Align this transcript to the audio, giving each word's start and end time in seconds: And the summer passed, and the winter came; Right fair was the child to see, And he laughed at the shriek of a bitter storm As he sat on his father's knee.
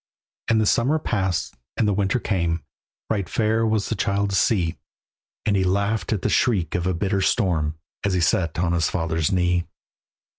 And 0.47 0.59
the 0.59 0.65
summer 0.65 0.97
passed, 0.97 1.53
and 1.77 1.87
the 1.87 1.93
winter 1.93 2.19
came; 2.19 2.63
Right 3.11 3.29
fair 3.29 3.67
was 3.67 3.87
the 3.89 3.93
child 3.95 4.31
to 4.31 4.35
see, 4.35 4.79
And 5.45 5.55
he 5.55 5.63
laughed 5.63 6.11
at 6.11 6.23
the 6.23 6.27
shriek 6.29 6.73
of 6.73 6.87
a 6.87 6.95
bitter 6.95 7.21
storm 7.21 7.77
As 8.03 8.15
he 8.15 8.19
sat 8.21 8.57
on 8.57 8.71
his 8.73 8.89
father's 8.89 9.31
knee. 9.31 9.67